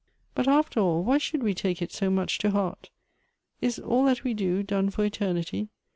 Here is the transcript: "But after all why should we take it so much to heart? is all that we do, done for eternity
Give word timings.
"But 0.33 0.47
after 0.47 0.79
all 0.79 1.03
why 1.03 1.19
should 1.19 1.43
we 1.43 1.53
take 1.53 1.79
it 1.79 1.91
so 1.91 2.09
much 2.09 2.39
to 2.39 2.49
heart? 2.49 2.89
is 3.61 3.77
all 3.77 4.05
that 4.05 4.23
we 4.23 4.33
do, 4.33 4.63
done 4.63 4.89
for 4.89 5.05
eternity 5.05 5.69